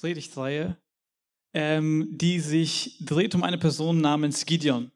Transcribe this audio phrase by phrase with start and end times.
[0.00, 0.78] Predigtreihe,
[1.52, 4.90] ähm, die sich dreht um eine Person namens Gideon.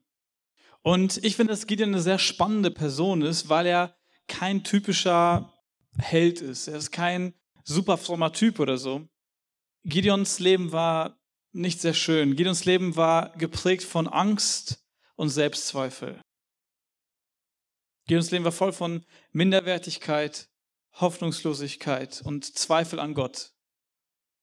[0.83, 3.97] Und ich finde, dass Gideon eine sehr spannende Person ist, weil er
[4.29, 5.53] kein typischer
[5.99, 6.69] Held ist.
[6.69, 9.07] Er ist kein super frommer Typ oder so.
[9.85, 11.19] Gideons Leben war
[11.53, 12.37] nicht sehr schön.
[12.37, 14.85] Gideons Leben war geprägt von Angst
[15.17, 16.21] und Selbstzweifel.
[18.07, 20.49] Gideons Leben war voll von Minderwertigkeit,
[20.95, 23.54] Hoffnungslosigkeit und Zweifel an Gott.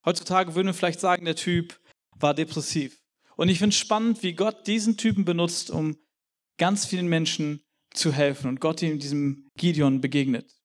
[0.05, 1.79] Heutzutage würden wir vielleicht sagen, der Typ
[2.15, 3.01] war depressiv.
[3.35, 5.97] Und ich finde es spannend, wie Gott diesen Typen benutzt, um
[6.57, 10.55] ganz vielen Menschen zu helfen und Gott ihm diesem Gideon begegnet.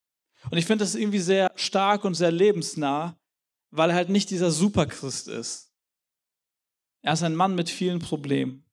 [0.50, 3.18] Und ich finde das irgendwie sehr stark und sehr lebensnah,
[3.70, 5.72] weil er halt nicht dieser Superchrist ist.
[7.02, 8.64] Er ist ein Mann mit vielen Problemen.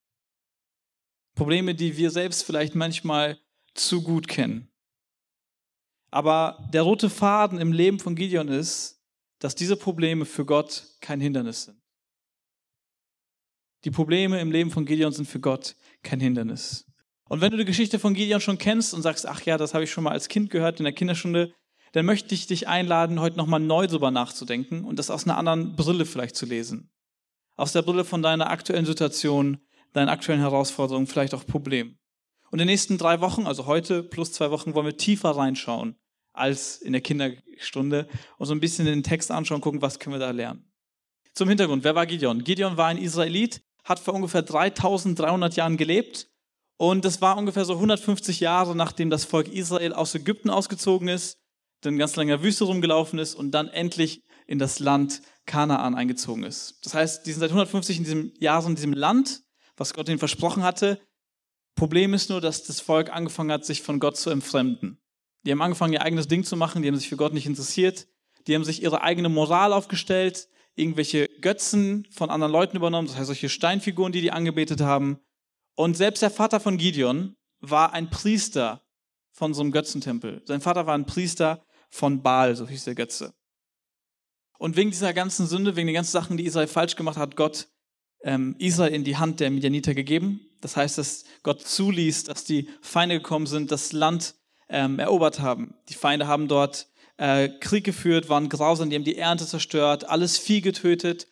[1.35, 3.39] Probleme, die wir selbst vielleicht manchmal
[3.73, 4.71] zu gut kennen.
[6.11, 8.92] Aber der rote Faden im Leben von Gideon ist,
[9.43, 11.77] dass diese Probleme für Gott kein Hindernis sind.
[13.83, 16.85] Die Probleme im Leben von Gideon sind für Gott kein Hindernis.
[17.27, 19.83] Und wenn du die Geschichte von Gideon schon kennst und sagst, ach ja, das habe
[19.83, 21.53] ich schon mal als Kind gehört in der Kinderstunde,
[21.91, 25.75] dann möchte ich dich einladen, heute nochmal neu drüber nachzudenken und das aus einer anderen
[25.75, 26.89] Brille vielleicht zu lesen.
[27.57, 29.57] Aus der Brille von deiner aktuellen Situation,
[29.91, 31.97] deinen aktuellen Herausforderungen, vielleicht auch Problemen.
[32.49, 35.97] Und in den nächsten drei Wochen, also heute plus zwei Wochen, wollen wir tiefer reinschauen
[36.33, 40.19] als in der Kinderstunde und so ein bisschen den Text anschauen, gucken, was können wir
[40.19, 40.69] da lernen.
[41.33, 42.43] Zum Hintergrund, wer war Gideon?
[42.43, 46.27] Gideon war ein Israelit, hat vor ungefähr 3300 Jahren gelebt
[46.77, 51.37] und das war ungefähr so 150 Jahre, nachdem das Volk Israel aus Ägypten ausgezogen ist,
[51.81, 56.79] dann ganz lange Wüste rumgelaufen ist und dann endlich in das Land Kanaan eingezogen ist.
[56.83, 59.43] Das heißt, die sind seit 150 in diesem Jahr in diesem Land,
[59.75, 60.99] was Gott ihnen versprochen hatte.
[61.75, 65.02] Problem ist nur, dass das Volk angefangen hat, sich von Gott zu entfremden.
[65.45, 68.07] Die haben angefangen, ihr eigenes Ding zu machen, die haben sich für Gott nicht interessiert,
[68.47, 73.27] die haben sich ihre eigene Moral aufgestellt, irgendwelche Götzen von anderen Leuten übernommen, das heißt
[73.27, 75.19] solche Steinfiguren, die die angebetet haben.
[75.75, 78.81] Und selbst der Vater von Gideon war ein Priester
[79.31, 80.41] von so einem Götzentempel.
[80.45, 83.33] Sein Vater war ein Priester von Baal, so hieß der Götze.
[84.57, 87.67] Und wegen dieser ganzen Sünde, wegen den ganzen Sachen, die Israel falsch gemacht hat, Gott
[88.23, 90.41] ähm, Israel in die Hand der Midianiter gegeben.
[90.61, 94.35] Das heißt, dass Gott zuließ, dass die Feinde gekommen sind, das Land
[94.69, 95.75] ähm, erobert haben.
[95.89, 96.87] Die Feinde haben dort
[97.17, 101.27] äh, Krieg geführt, waren grausam, die haben die Ernte zerstört, alles Vieh getötet,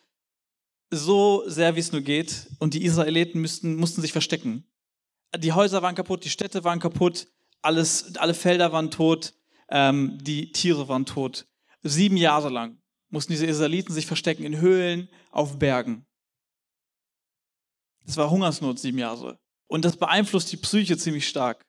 [0.90, 2.48] so sehr wie es nur geht.
[2.58, 4.64] Und die Israeliten müssten, mussten sich verstecken.
[5.36, 7.28] Die Häuser waren kaputt, die Städte waren kaputt,
[7.62, 9.34] alles, alle Felder waren tot,
[9.70, 11.46] ähm, die Tiere waren tot.
[11.82, 12.78] Sieben Jahre lang
[13.08, 16.06] mussten diese Israeliten sich verstecken in Höhlen, auf Bergen.
[18.06, 19.38] Es war Hungersnot sieben Jahre.
[19.66, 21.64] Und das beeinflusst die Psyche ziemlich stark.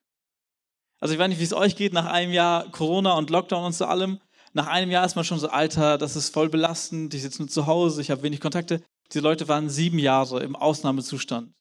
[1.04, 3.76] Also ich weiß nicht, wie es euch geht nach einem Jahr Corona und Lockdown und
[3.76, 4.22] so allem.
[4.54, 7.50] Nach einem Jahr ist man schon so, Alter, das ist voll belastend, ich sitze nur
[7.50, 8.82] zu Hause, ich habe wenig Kontakte.
[9.12, 11.54] Diese Leute waren sieben Jahre im Ausnahmezustand.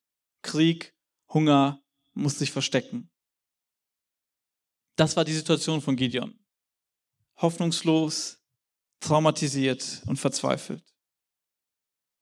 [0.42, 0.94] Krieg,
[1.28, 1.82] Hunger,
[2.14, 3.10] musste sich verstecken.
[4.94, 6.38] Das war die Situation von Gideon.
[7.38, 8.38] Hoffnungslos,
[9.00, 10.84] traumatisiert und verzweifelt.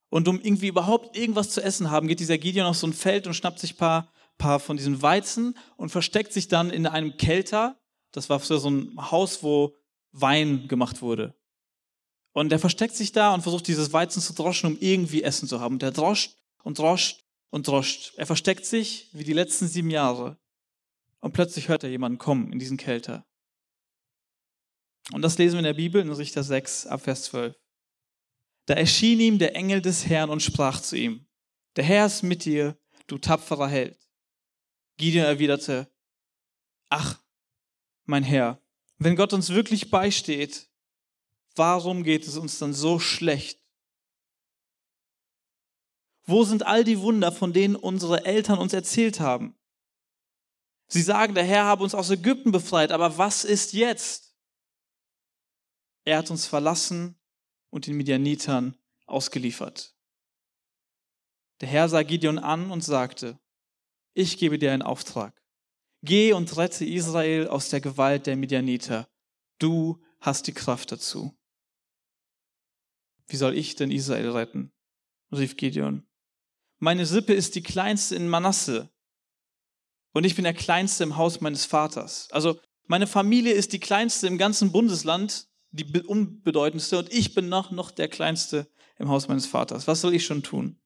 [0.09, 3.27] Und um irgendwie überhaupt irgendwas zu essen haben, geht dieser Gideon auf so ein Feld
[3.27, 4.11] und schnappt sich paar
[4.41, 7.79] paar von diesen Weizen und versteckt sich dann in einem Kelter.
[8.11, 9.77] Das war so ein Haus, wo
[10.11, 11.35] Wein gemacht wurde.
[12.33, 15.59] Und der versteckt sich da und versucht dieses Weizen zu droschen, um irgendwie Essen zu
[15.59, 15.79] haben.
[15.79, 18.13] Der droscht und droscht und droscht.
[18.17, 20.37] Er versteckt sich wie die letzten sieben Jahre.
[21.19, 23.25] Und plötzlich hört er jemanden kommen in diesen Kelter.
[25.13, 27.55] Und das lesen wir in der Bibel in Richter 6 ab Vers 12.
[28.65, 31.27] Da erschien ihm der Engel des Herrn und sprach zu ihm,
[31.75, 32.77] der Herr ist mit dir,
[33.07, 34.00] du tapferer Held.
[34.97, 35.91] Gideon erwiderte,
[36.89, 37.19] ach,
[38.05, 38.61] mein Herr,
[38.97, 40.69] wenn Gott uns wirklich beisteht,
[41.55, 43.59] warum geht es uns dann so schlecht?
[46.23, 49.55] Wo sind all die Wunder, von denen unsere Eltern uns erzählt haben?
[50.87, 54.35] Sie sagen, der Herr habe uns aus Ägypten befreit, aber was ist jetzt?
[56.03, 57.17] Er hat uns verlassen
[57.69, 59.95] und den Midianitern ausgeliefert.
[61.61, 63.39] Der Herr sah Gideon an und sagte,
[64.13, 65.41] ich gebe dir einen Auftrag.
[66.03, 69.07] Geh und rette Israel aus der Gewalt der Midianiter.
[69.59, 71.37] Du hast die Kraft dazu.
[73.27, 74.73] Wie soll ich denn Israel retten?
[75.31, 76.05] rief Gideon.
[76.79, 78.89] Meine Sippe ist die kleinste in Manasse
[80.13, 82.27] und ich bin der kleinste im Haus meines Vaters.
[82.31, 87.71] Also meine Familie ist die kleinste im ganzen Bundesland, die unbedeutendste und ich bin noch,
[87.71, 89.87] noch der kleinste im Haus meines Vaters.
[89.87, 90.81] Was soll ich schon tun?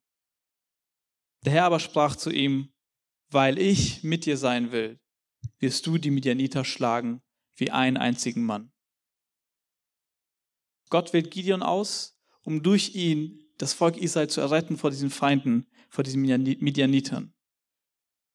[1.43, 2.74] Der Herr aber sprach zu ihm,
[3.35, 4.97] weil ich mit dir sein will,
[5.59, 7.21] wirst du die Midianiter schlagen
[7.57, 8.71] wie einen einzigen Mann.
[10.89, 15.67] Gott wählt Gideon aus, um durch ihn das Volk Israel zu erretten vor diesen Feinden,
[15.89, 17.33] vor diesen Midianitern.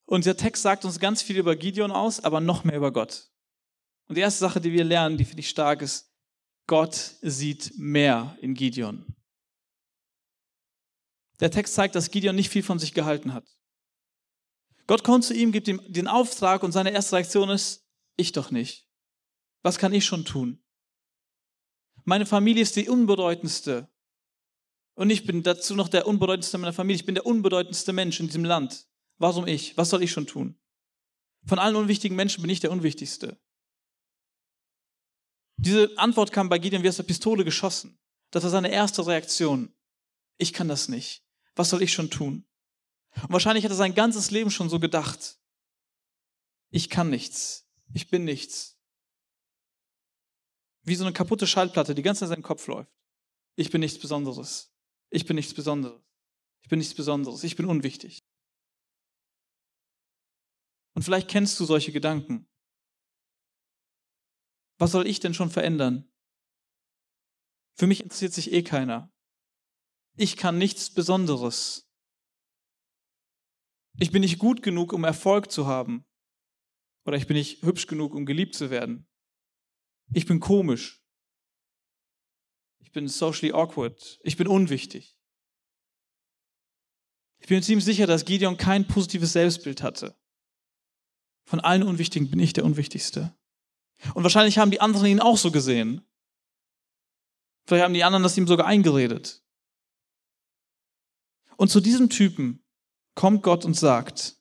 [0.05, 3.31] Und der Text sagt uns ganz viel über Gideon aus, aber noch mehr über Gott.
[4.07, 6.13] Und die erste Sache, die wir lernen, die finde ich stark, ist,
[6.67, 9.07] Gott sieht mehr in Gideon.
[11.41, 13.47] Der Text zeigt, dass Gideon nicht viel von sich gehalten hat.
[14.91, 18.51] Gott kommt zu ihm, gibt ihm den Auftrag und seine erste Reaktion ist, ich doch
[18.51, 18.89] nicht.
[19.63, 20.65] Was kann ich schon tun?
[22.03, 23.89] Meine Familie ist die unbedeutendste.
[24.95, 26.97] Und ich bin dazu noch der unbedeutendste meiner Familie.
[26.97, 28.89] Ich bin der unbedeutendste Mensch in diesem Land.
[29.19, 29.77] Warum ich?
[29.77, 30.59] Was soll ich schon tun?
[31.47, 33.41] Von allen unwichtigen Menschen bin ich der unwichtigste.
[35.57, 38.01] Diese Antwort kam bei Gideon wie aus der Pistole geschossen.
[38.33, 39.73] Das war seine erste Reaktion.
[40.37, 41.25] Ich kann das nicht.
[41.55, 42.45] Was soll ich schon tun?
[43.17, 45.39] Und wahrscheinlich hat er sein ganzes Leben schon so gedacht.
[46.71, 47.69] Ich kann nichts.
[47.93, 48.79] Ich bin nichts.
[50.83, 52.93] Wie so eine kaputte Schallplatte, die ganz in seinem Kopf läuft.
[53.57, 54.73] Ich bin nichts Besonderes.
[55.11, 56.01] Ich bin nichts Besonderes.
[56.63, 57.45] Ich bin nichts Besonderes.
[57.45, 58.25] Ich bin unwichtig.
[60.95, 62.49] Und vielleicht kennst du solche Gedanken.
[64.79, 66.11] Was soll ich denn schon verändern?
[67.75, 69.13] Für mich interessiert sich eh keiner.
[70.17, 71.90] Ich kann nichts Besonderes.
[73.99, 76.05] Ich bin nicht gut genug, um Erfolg zu haben.
[77.05, 79.09] Oder ich bin nicht hübsch genug, um geliebt zu werden.
[80.13, 81.03] Ich bin komisch.
[82.79, 84.19] Ich bin socially awkward.
[84.23, 85.17] Ich bin unwichtig.
[87.39, 90.17] Ich bin ziemlich sicher, dass Gideon kein positives Selbstbild hatte.
[91.45, 93.37] Von allen Unwichtigen bin ich der Unwichtigste.
[94.15, 96.07] Und wahrscheinlich haben die anderen ihn auch so gesehen.
[97.67, 99.43] Vielleicht haben die anderen das ihm sogar eingeredet.
[101.57, 102.60] Und zu diesem Typen
[103.21, 104.39] kommt Gott und sagt,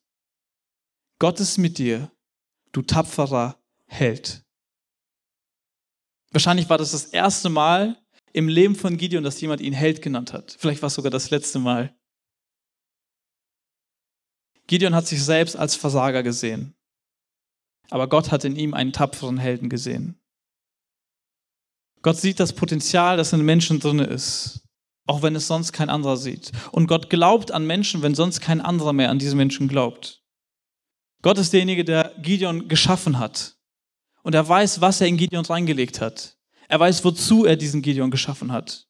[1.20, 2.14] Gott ist mit dir,
[2.72, 4.46] du tapferer Held.
[6.32, 10.32] Wahrscheinlich war das das erste Mal im Leben von Gideon, dass jemand ihn Held genannt
[10.32, 10.56] hat.
[10.58, 11.94] Vielleicht war es sogar das letzte Mal.
[14.68, 16.74] Gideon hat sich selbst als Versager gesehen.
[17.90, 20.22] Aber Gott hat in ihm einen tapferen Helden gesehen.
[22.02, 24.69] Gott sieht das Potenzial, das in Menschen drin ist
[25.10, 26.52] auch wenn es sonst kein anderer sieht.
[26.72, 30.22] Und Gott glaubt an Menschen, wenn sonst kein anderer mehr an diese Menschen glaubt.
[31.24, 33.56] Gott ist derjenige, der Gideon geschaffen hat.
[34.22, 36.38] Und er weiß, was er in Gideon reingelegt hat.
[36.68, 38.86] Er weiß, wozu er diesen Gideon geschaffen hat.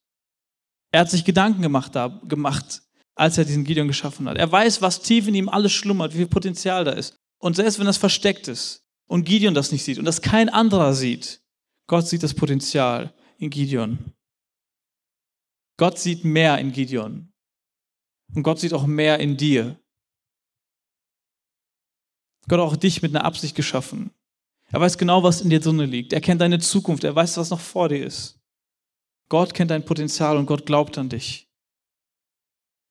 [0.92, 2.82] Er hat sich Gedanken gemacht, da, gemacht,
[3.16, 4.38] als er diesen Gideon geschaffen hat.
[4.38, 7.16] Er weiß, was tief in ihm alles schlummert, wie viel Potenzial da ist.
[7.38, 10.94] Und selbst wenn das versteckt ist und Gideon das nicht sieht und das kein anderer
[10.94, 11.40] sieht,
[11.88, 14.14] Gott sieht das Potenzial in Gideon.
[15.80, 17.32] Gott sieht mehr in Gideon.
[18.36, 19.80] Und Gott sieht auch mehr in dir.
[22.50, 24.12] Gott hat auch dich mit einer Absicht geschaffen.
[24.72, 26.12] Er weiß genau, was in dir drin liegt.
[26.12, 27.06] Er kennt deine Zukunft.
[27.06, 28.42] Er weiß, was noch vor dir ist.
[29.30, 31.48] Gott kennt dein Potenzial und Gott glaubt an dich.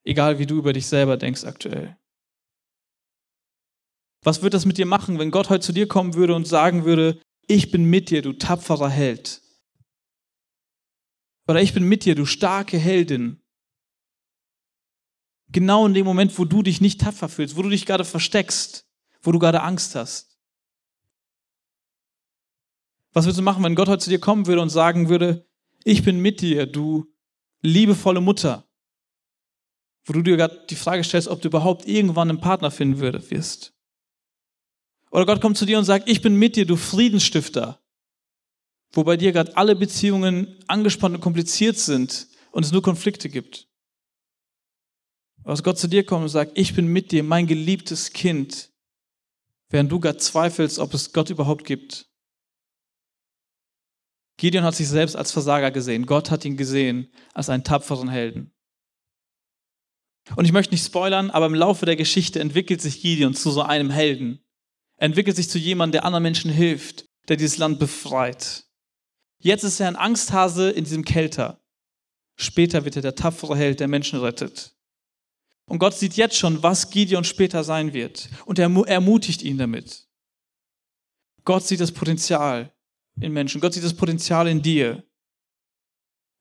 [0.05, 1.99] Egal wie du über dich selber denkst aktuell.
[4.23, 6.87] Was wird das mit dir machen, wenn Gott heute zu dir kommen würde und sagen
[6.87, 9.43] würde, ich bin mit dir, du tapferer Held.
[11.49, 13.41] Oder ich bin mit dir, du starke Heldin.
[15.50, 18.87] Genau in dem Moment, wo du dich nicht tapfer fühlst, wo du dich gerade versteckst,
[19.23, 20.39] wo du gerade Angst hast.
[23.15, 25.49] Was würdest du machen, wenn Gott heute zu dir kommen würde und sagen würde,
[25.85, 27.11] ich bin mit dir, du
[27.62, 28.69] liebevolle Mutter,
[30.05, 33.75] wo du dir gerade die Frage stellst, ob du überhaupt irgendwann einen Partner finden wirst.
[35.11, 37.82] Oder Gott kommt zu dir und sagt, ich bin mit dir, du Friedensstifter,
[38.93, 43.69] wo bei dir gerade alle Beziehungen angespannt und kompliziert sind und es nur Konflikte gibt.
[45.45, 48.71] Was Gott zu dir kommt und sagt, ich bin mit dir, mein geliebtes Kind,
[49.71, 52.09] während du gerade zweifelst, ob es Gott überhaupt gibt.
[54.37, 56.07] Gideon hat sich selbst als Versager gesehen.
[56.07, 58.53] Gott hat ihn gesehen als einen tapferen Helden.
[60.37, 63.63] Und ich möchte nicht spoilern, aber im Laufe der Geschichte entwickelt sich Gideon zu so
[63.63, 64.45] einem Helden.
[64.97, 68.68] Er entwickelt sich zu jemandem, der anderen Menschen hilft, der dieses Land befreit.
[69.41, 71.61] Jetzt ist er ein Angsthase in diesem Kelter.
[72.37, 74.77] Später wird er der tapfere Held, der Menschen rettet.
[75.67, 78.29] Und Gott sieht jetzt schon, was Gideon später sein wird.
[78.47, 80.09] Und er ermutigt ihn damit.
[81.45, 82.75] Gott sieht das Potenzial
[83.21, 83.61] in Menschen.
[83.61, 85.05] Gott sieht das Potenzial in dir.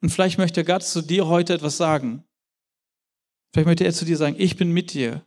[0.01, 2.23] Und vielleicht möchte Gott zu dir heute etwas sagen.
[3.51, 5.25] Vielleicht möchte er zu dir sagen, ich bin mit dir.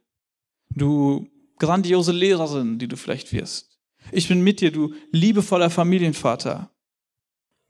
[0.70, 3.78] Du grandiose Lehrerin, die du vielleicht wirst.
[4.12, 6.72] Ich bin mit dir, du liebevoller Familienvater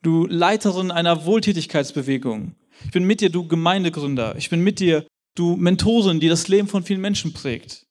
[0.02, 2.54] du Leiterin einer Wohltätigkeitsbewegung.
[2.85, 4.37] Ich bin mit dir, du Gemeindegründer.
[4.37, 7.87] Ich bin mit dir, du Mentorin, die das Leben von vielen Menschen prägt.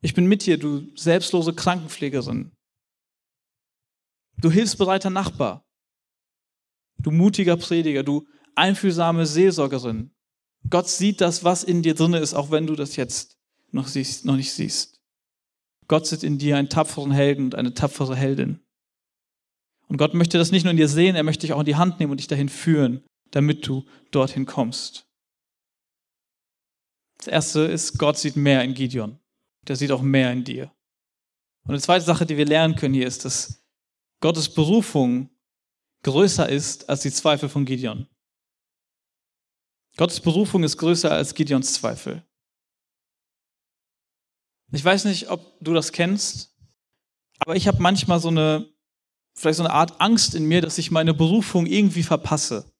[0.00, 2.52] Ich bin mit dir, du selbstlose Krankenpflegerin.
[4.40, 5.64] Du hilfsbereiter Nachbar.
[7.00, 10.12] Du mutiger Prediger, du einfühlsame Seelsorgerin.
[10.70, 13.36] Gott sieht das, was in dir drin ist, auch wenn du das jetzt
[13.70, 15.00] noch, siehst, noch nicht siehst.
[15.86, 18.60] Gott sieht in dir einen tapferen Helden und eine tapfere Heldin.
[19.88, 21.76] Und Gott möchte das nicht nur in dir sehen, er möchte dich auch in die
[21.76, 25.06] Hand nehmen und dich dahin führen, damit du dorthin kommst.
[27.18, 29.18] Das erste ist, Gott sieht mehr in Gideon.
[29.66, 30.72] Der sieht auch mehr in dir.
[31.64, 33.64] Und eine zweite Sache, die wir lernen können hier, ist, dass
[34.20, 35.30] Gottes Berufung
[36.02, 38.06] größer ist als die Zweifel von Gideon.
[39.96, 42.24] Gottes Berufung ist größer als Gideons Zweifel.
[44.70, 46.56] Ich weiß nicht, ob du das kennst,
[47.40, 48.72] aber ich habe manchmal so eine,
[49.38, 52.70] vielleicht so eine Art Angst in mir, dass ich meine Berufung irgendwie verpasse.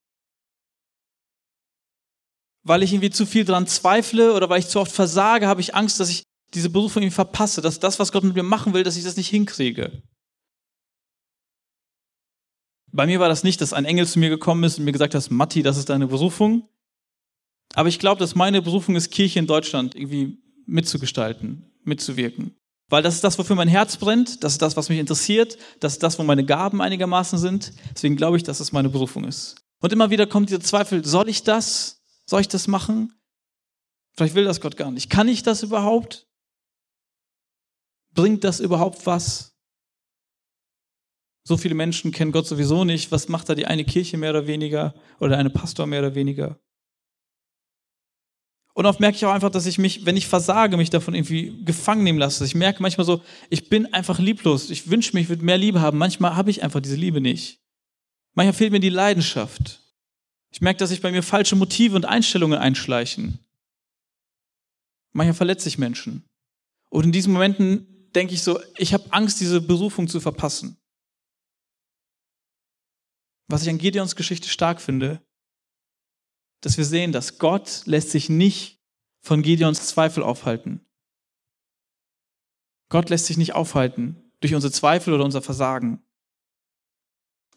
[2.64, 5.74] Weil ich irgendwie zu viel dran zweifle oder weil ich zu oft versage, habe ich
[5.74, 6.24] Angst, dass ich
[6.54, 9.16] diese Berufung irgendwie verpasse, dass das, was Gott mit mir machen will, dass ich das
[9.16, 10.02] nicht hinkriege.
[12.90, 15.14] Bei mir war das nicht, dass ein Engel zu mir gekommen ist und mir gesagt
[15.14, 16.68] hat, Matti, das ist deine Berufung.
[17.74, 22.56] Aber ich glaube, dass meine Berufung ist, Kirche in Deutschland irgendwie mitzugestalten, mitzuwirken.
[22.88, 25.95] Weil das ist das, wofür mein Herz brennt, das ist das, was mich interessiert, das
[25.95, 27.73] ist das, wo meine Gaben einigermaßen sind.
[27.95, 29.57] Deswegen glaube ich, dass es meine Berufung ist.
[29.80, 32.02] Und immer wieder kommt dieser Zweifel, soll ich das?
[32.26, 33.12] Soll ich das machen?
[34.16, 35.11] Vielleicht will das Gott gar nicht.
[35.11, 36.26] Kann ich das überhaupt?
[38.14, 39.54] Bringt das überhaupt was?
[41.47, 43.12] So viele Menschen kennen Gott sowieso nicht.
[43.12, 46.59] Was macht da die eine Kirche mehr oder weniger oder eine Pastor mehr oder weniger?
[48.78, 51.64] Und oft merke ich auch einfach, dass ich mich, wenn ich versage, mich davon irgendwie
[51.64, 52.44] gefangen nehmen lasse.
[52.44, 54.70] Ich merke manchmal so, ich bin einfach lieblos.
[54.70, 55.99] Ich wünsche mich, ich würde mehr Liebe haben.
[55.99, 57.61] Manchmal habe ich einfach diese Liebe nicht.
[58.37, 59.80] Manchmal fehlt mir die Leidenschaft.
[60.52, 63.40] Ich merke, dass sich bei mir falsche Motive und Einstellungen einschleichen.
[65.12, 66.23] Manchmal verletze ich Menschen.
[66.88, 70.78] Und in diesen Momenten denke ich so, ich habe Angst, diese Berufung zu verpassen.
[73.49, 75.20] Was ich an Gideons Geschichte stark finde,
[76.60, 78.80] dass wir sehen, dass Gott lässt sich nicht
[79.20, 80.84] von Gideons Zweifel aufhalten.
[82.88, 86.02] Gott lässt sich nicht aufhalten durch unsere Zweifel oder unser Versagen.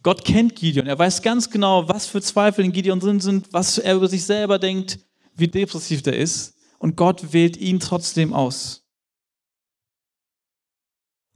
[0.04, 0.88] Gott kennt Gideon.
[0.88, 4.26] Er weiß ganz genau, was für Zweifel in Gideon drin sind, was er über sich
[4.26, 5.00] selber denkt,
[5.36, 6.58] wie depressiv der ist.
[6.80, 8.88] Und Gott wählt ihn trotzdem aus.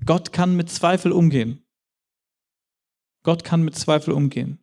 [0.04, 1.64] Gott kann mit Zweifel umgehen.
[3.24, 4.60] Gott kann mit Zweifel umgehen.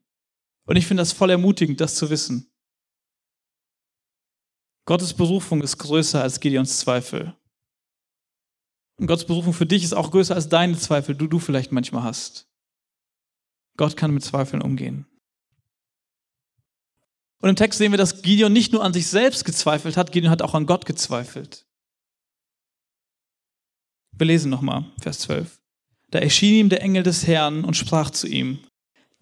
[0.67, 2.52] Und ich finde das voll ermutigend, das zu wissen.
[4.85, 7.37] Gottes Berufung ist größer als Gideons Zweifel.
[8.99, 12.03] Und Gottes Berufung für dich ist auch größer als deine Zweifel, die du vielleicht manchmal
[12.03, 12.49] hast.
[13.77, 15.07] Gott kann mit Zweifeln umgehen.
[17.41, 20.31] Und im Text sehen wir, dass Gideon nicht nur an sich selbst gezweifelt hat, Gideon
[20.31, 21.67] hat auch an Gott gezweifelt.
[24.13, 25.61] Wir lesen nochmal, Vers 12.
[26.11, 28.59] Da erschien ihm der Engel des Herrn und sprach zu ihm,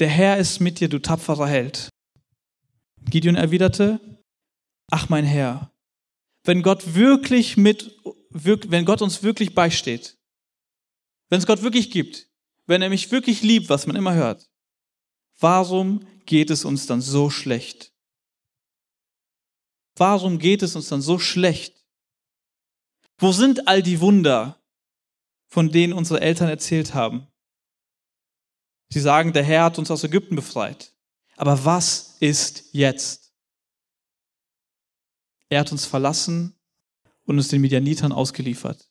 [0.01, 1.89] der Herr ist mit dir, du tapferer Held.
[3.05, 4.01] Gideon erwiderte,
[4.91, 5.73] ach mein Herr,
[6.45, 7.97] wenn Gott wirklich mit,
[8.31, 10.19] wenn Gott uns wirklich beisteht,
[11.29, 12.29] wenn es Gott wirklich gibt,
[12.67, 14.51] wenn er mich wirklich liebt, was man immer hört,
[15.39, 17.93] warum geht es uns dann so schlecht?
[19.97, 21.85] Warum geht es uns dann so schlecht?
[23.19, 24.63] Wo sind all die Wunder,
[25.49, 27.27] von denen unsere Eltern erzählt haben?
[28.89, 30.95] Sie sagen, der Herr hat uns aus Ägypten befreit.
[31.37, 33.30] Aber was ist jetzt?
[35.51, 36.55] Er hat uns verlassen
[37.27, 38.89] und uns den Midianitern ausgeliefert.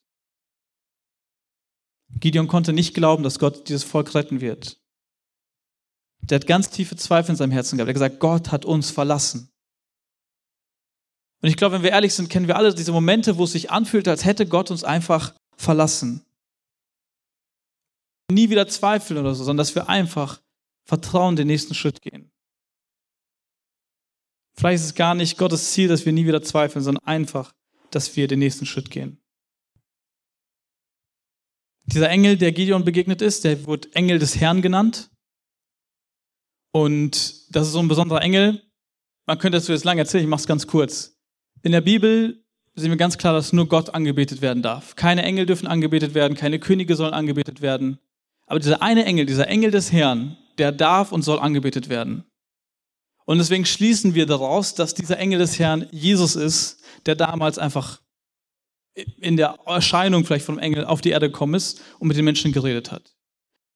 [2.20, 4.80] Gideon konnte nicht glauben, dass Gott dieses Volk retten wird.
[6.22, 7.88] Der hat ganz tiefe Zweifel in seinem Herzen gehabt.
[7.88, 9.50] Er hat gesagt, Gott hat uns verlassen.
[11.42, 13.72] Und ich glaube, wenn wir ehrlich sind, kennen wir alle diese Momente, wo es sich
[13.72, 16.26] anfühlt, als hätte Gott uns einfach verlassen.
[18.30, 20.42] Nie wieder zweifeln oder so, sondern dass wir einfach
[20.84, 22.32] vertrauen, den nächsten Schritt gehen.
[24.60, 27.54] Vielleicht ist es gar nicht Gottes Ziel, dass wir nie wieder zweifeln, sondern einfach,
[27.92, 29.18] dass wir den nächsten Schritt gehen.
[31.86, 35.12] Dieser Engel, der Gideon begegnet ist, der wird Engel des Herrn genannt.
[36.74, 38.62] Und das ist so ein besonderer Engel.
[39.28, 41.18] Man könnte dazu jetzt lange erzählen, ich mache es ganz kurz.
[41.64, 42.44] In der Bibel
[42.76, 44.98] sehen wir ganz klar, dass nur Gott angebetet werden darf.
[44.98, 47.98] Keine Engel dürfen angebetet werden, keine Könige sollen angebetet werden.
[48.46, 52.29] Aber dieser eine Engel, dieser Engel des Herrn, der darf und soll angebetet werden.
[53.30, 58.02] Und deswegen schließen wir daraus, dass dieser Engel des Herrn Jesus ist, der damals einfach
[58.96, 62.52] in der Erscheinung vielleicht vom Engel auf die Erde gekommen ist und mit den Menschen
[62.52, 63.16] geredet hat.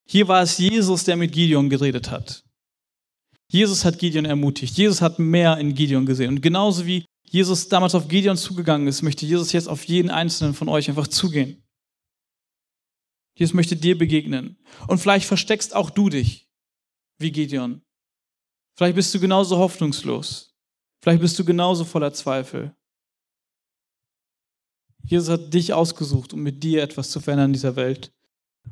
[0.08, 2.44] Hier war es Jesus, der mit Gideon geredet hat.
[3.48, 4.76] Jesus hat Gideon ermutigt.
[4.76, 6.30] Jesus hat mehr in Gideon gesehen.
[6.30, 10.56] Und genauso wie Jesus damals auf Gideon zugegangen ist, möchte Jesus jetzt auf jeden einzelnen
[10.56, 11.64] von euch einfach zugehen.
[13.38, 14.58] Jesus möchte dir begegnen.
[14.88, 16.50] Und vielleicht versteckst auch du dich
[17.20, 17.84] wie Gideon.
[18.76, 20.56] Vielleicht bist du genauso hoffnungslos.
[21.02, 22.76] Vielleicht bist du genauso voller Zweifel.
[25.06, 28.14] Jesus hat dich ausgesucht, um mit dir etwas zu verändern in dieser Welt.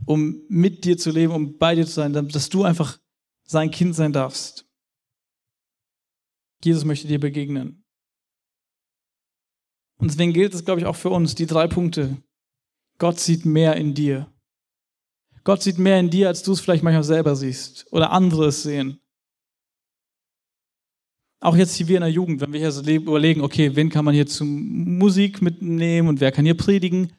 [0.05, 2.99] Um mit dir zu leben, um bei dir zu sein, dass du einfach
[3.43, 4.65] sein Kind sein darfst.
[6.63, 7.83] Jesus möchte dir begegnen.
[9.97, 12.17] Und deswegen gilt es, glaube ich, auch für uns, die drei Punkte.
[12.97, 14.33] Gott sieht mehr in dir.
[15.43, 18.63] Gott sieht mehr in dir, als du es vielleicht manchmal selber siehst oder andere es
[18.63, 18.99] sehen.
[21.43, 24.05] Auch jetzt hier wir in der Jugend, wenn wir hier so überlegen, okay, wen kann
[24.05, 27.13] man hier zum Musik mitnehmen und wer kann hier predigen?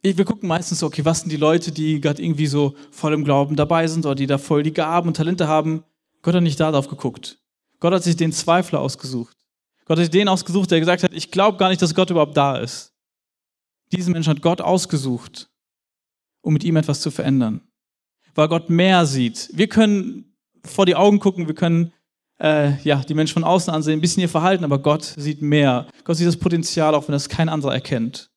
[0.00, 3.24] Wir gucken meistens so, okay, was sind die Leute, die gerade irgendwie so voll im
[3.24, 5.84] Glauben dabei sind oder die da voll die Gaben und Talente haben.
[6.22, 7.38] Gott hat nicht darauf geguckt.
[7.78, 9.36] Gott hat sich den Zweifler ausgesucht.
[9.84, 12.36] Gott hat sich den ausgesucht, der gesagt hat, ich glaube gar nicht, dass Gott überhaupt
[12.36, 12.94] da ist.
[13.92, 15.50] Diesen Menschen hat Gott ausgesucht,
[16.40, 17.60] um mit ihm etwas zu verändern.
[18.34, 19.50] Weil Gott mehr sieht.
[19.52, 21.92] Wir können vor die Augen gucken, wir können
[22.42, 25.86] äh, ja, die Menschen von außen ansehen, ein bisschen ihr Verhalten, aber Gott sieht mehr.
[26.04, 28.30] Gott sieht das Potenzial, auch wenn das kein anderer erkennt.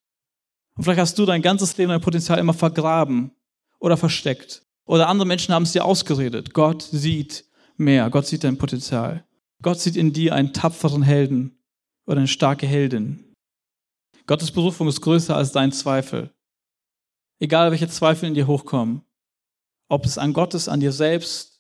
[0.78, 3.32] Und vielleicht hast du dein ganzes Leben dein Potenzial immer vergraben
[3.80, 4.64] oder versteckt.
[4.86, 6.54] Oder andere Menschen haben es dir ausgeredet.
[6.54, 7.46] Gott sieht
[7.78, 8.10] mehr.
[8.12, 9.26] Gott sieht dein Potenzial.
[9.64, 11.58] Gott sieht in dir einen tapferen Helden
[12.06, 13.34] oder eine starke Heldin.
[14.28, 16.32] Gottes Berufung ist größer als dein Zweifel.
[17.40, 19.02] Egal welche Zweifel in dir hochkommen.
[19.88, 21.55] Ob es an Gott ist, an dir selbst,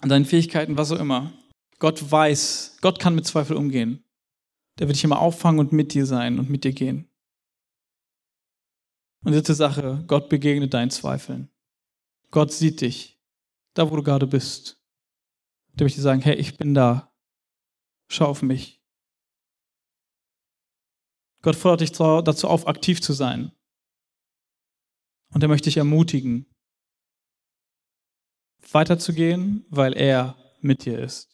[0.00, 1.32] an deinen Fähigkeiten, was auch immer.
[1.78, 4.04] Gott weiß, Gott kann mit Zweifel umgehen.
[4.78, 7.08] Der wird dich immer auffangen und mit dir sein und mit dir gehen.
[9.22, 11.50] Und dritte Sache, Gott begegnet deinen Zweifeln.
[12.30, 13.20] Gott sieht dich,
[13.74, 14.82] da wo du gerade bist.
[15.74, 17.14] Der möchte sagen, hey, ich bin da.
[18.08, 18.82] Schau auf mich.
[21.42, 23.52] Gott fordert dich dazu auf, aktiv zu sein.
[25.32, 26.49] Und er möchte dich ermutigen,
[28.72, 31.30] weiterzugehen, weil er mit dir ist.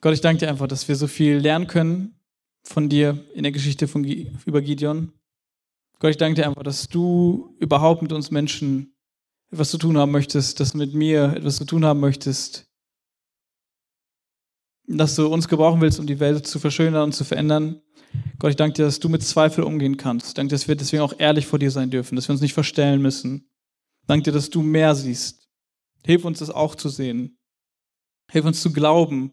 [0.00, 2.20] Gott, ich danke dir einfach, dass wir so viel lernen können
[2.62, 5.12] von dir in der Geschichte von, über Gideon.
[5.98, 8.94] Gott, ich danke dir einfach, dass du überhaupt mit uns Menschen
[9.50, 12.68] etwas zu tun haben möchtest, dass du mit mir etwas zu tun haben möchtest,
[14.86, 17.80] dass du uns gebrauchen willst, um die Welt zu verschönern und zu verändern.
[18.38, 20.28] Gott, ich danke dir, dass du mit Zweifel umgehen kannst.
[20.28, 22.42] Ich danke dir, dass wir deswegen auch ehrlich vor dir sein dürfen, dass wir uns
[22.42, 23.48] nicht verstellen müssen.
[24.06, 25.48] Dank dir, dass du mehr siehst.
[26.04, 27.38] Hilf uns das auch zu sehen.
[28.30, 29.32] Hilf uns zu glauben,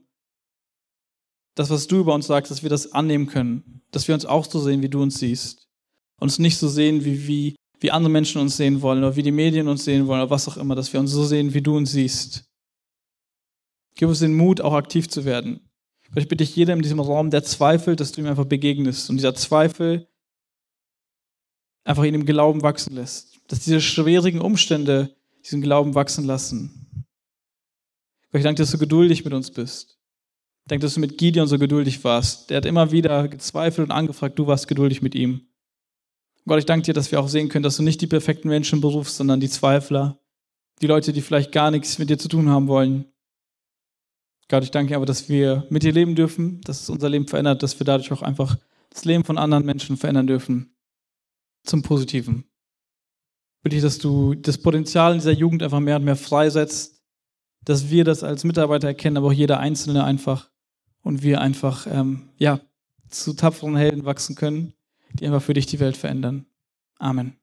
[1.56, 3.82] das, was du über uns sagst, dass wir das annehmen können.
[3.92, 5.68] Dass wir uns auch so sehen, wie du uns siehst.
[6.20, 9.32] Uns nicht so sehen, wie, wie, wie andere Menschen uns sehen wollen oder wie die
[9.32, 10.76] Medien uns sehen wollen oder was auch immer.
[10.76, 12.46] Dass wir uns so sehen, wie du uns siehst.
[13.96, 15.70] Gib uns den Mut, auch aktiv zu werden.
[16.16, 19.10] Ich bitte dich, jeder in diesem Raum, der zweifelt, dass du ihm einfach begegnest.
[19.10, 20.08] Und dieser Zweifel
[21.84, 23.33] einfach in dem Glauben wachsen lässt.
[23.54, 27.06] Dass diese schwierigen Umstände diesen Glauben wachsen lassen.
[28.32, 30.00] Gott, ich danke, dass du geduldig mit uns bist.
[30.64, 32.50] Ich danke, dass du mit Gideon so geduldig warst.
[32.50, 35.50] Der hat immer wieder gezweifelt und angefragt, du warst geduldig mit ihm.
[36.48, 38.82] Gott, ich danke dir, dass wir auch sehen können, dass du nicht die perfekten Menschen
[38.82, 40.20] berufst, sondern die Zweifler,
[40.82, 43.06] die Leute, die vielleicht gar nichts mit dir zu tun haben wollen.
[44.50, 47.28] Gott, ich danke dir aber, dass wir mit dir leben dürfen, dass es unser Leben
[47.28, 48.58] verändert, dass wir dadurch auch einfach
[48.90, 50.76] das Leben von anderen Menschen verändern dürfen
[51.64, 52.46] zum Positiven.
[53.64, 57.02] Bitte ich, dass du das Potenzial in dieser Jugend einfach mehr und mehr freisetzt,
[57.64, 60.50] dass wir das als Mitarbeiter erkennen, aber auch jeder Einzelne einfach
[61.02, 62.60] und wir einfach ähm, ja,
[63.10, 64.74] zu tapferen Helden wachsen können,
[65.14, 66.46] die einfach für dich die Welt verändern.
[67.00, 67.38] Amen.